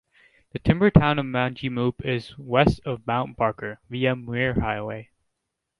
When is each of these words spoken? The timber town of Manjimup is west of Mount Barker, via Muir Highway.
The 0.51 0.57
timber 0.57 0.89
town 0.89 1.19
of 1.19 1.27
Manjimup 1.27 2.03
is 2.03 2.35
west 2.35 2.81
of 2.85 3.05
Mount 3.05 3.37
Barker, 3.37 3.77
via 3.87 4.15
Muir 4.15 4.59
Highway. 4.59 5.11